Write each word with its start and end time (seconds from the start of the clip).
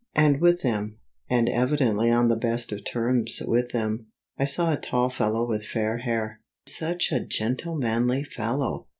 And 0.15 0.41
with 0.41 0.61
them, 0.61 0.97
and 1.29 1.47
evidently 1.47 2.09
on 2.09 2.27
the 2.27 2.35
best 2.35 2.71
of 2.71 2.83
terms 2.83 3.39
with 3.45 3.71
them, 3.71 4.07
I 4.35 4.45
saw 4.45 4.73
a 4.73 4.77
tall 4.77 5.11
fellow 5.11 5.47
with 5.47 5.63
fair 5.63 5.99
hair 5.99 6.41
such 6.67 7.11
a 7.11 7.19
gentlemanly 7.23 8.23
fellow! 8.23 8.87